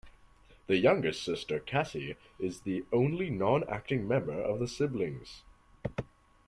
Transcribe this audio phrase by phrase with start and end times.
[0.65, 5.43] The youngest sister Cassie is the only non-acting member of the siblings.